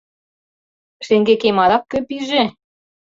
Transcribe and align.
Шеҥгекем 1.05 1.57
адак 1.63 1.83
кӧ 1.91 1.99
пиже? 2.07 2.43